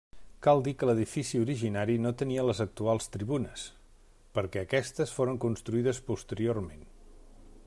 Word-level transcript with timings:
Cal 0.45 0.61
dir 0.67 0.71
que 0.83 0.87
l'edifici 0.89 1.41
originari 1.41 1.97
no 2.07 2.13
tenia 2.23 2.47
les 2.49 2.63
actuals 2.67 3.11
tribunes, 3.17 3.67
perquè 4.39 4.65
aquestes 4.67 5.17
foren 5.19 5.41
construïdes 5.49 6.05
posteriorment. 6.13 6.87